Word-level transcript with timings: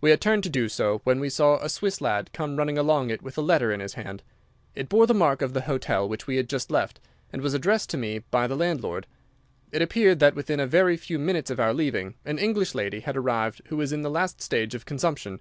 We 0.00 0.10
had 0.10 0.20
turned 0.20 0.44
to 0.44 0.48
do 0.48 0.68
so, 0.68 1.00
when 1.02 1.18
we 1.18 1.28
saw 1.28 1.56
a 1.58 1.68
Swiss 1.68 2.00
lad 2.00 2.32
come 2.32 2.54
running 2.54 2.78
along 2.78 3.10
it 3.10 3.22
with 3.22 3.36
a 3.36 3.40
letter 3.40 3.72
in 3.72 3.80
his 3.80 3.94
hand. 3.94 4.22
It 4.76 4.88
bore 4.88 5.08
the 5.08 5.14
mark 5.14 5.42
of 5.42 5.52
the 5.52 5.62
hotel 5.62 6.08
which 6.08 6.28
we 6.28 6.36
had 6.36 6.48
just 6.48 6.70
left, 6.70 7.00
and 7.32 7.42
was 7.42 7.54
addressed 7.54 7.90
to 7.90 7.96
me 7.96 8.20
by 8.20 8.46
the 8.46 8.54
landlord. 8.54 9.08
It 9.72 9.82
appeared 9.82 10.20
that 10.20 10.36
within 10.36 10.60
a 10.60 10.66
very 10.68 10.96
few 10.96 11.18
minutes 11.18 11.50
of 11.50 11.58
our 11.58 11.74
leaving, 11.74 12.14
an 12.24 12.38
English 12.38 12.72
lady 12.72 13.00
had 13.00 13.16
arrived 13.16 13.62
who 13.64 13.76
was 13.76 13.92
in 13.92 14.02
the 14.02 14.10
last 14.10 14.40
stage 14.40 14.76
of 14.76 14.86
consumption. 14.86 15.40